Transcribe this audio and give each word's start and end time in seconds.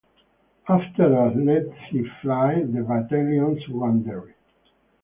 After 0.67 1.03
a 1.15 1.29
lengthy 1.29 2.09
fight 2.23 2.73
the 2.73 2.81
battalion 2.81 3.61
surrendered. 3.67 4.33